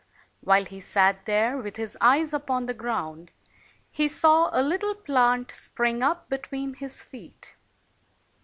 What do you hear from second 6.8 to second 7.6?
feet.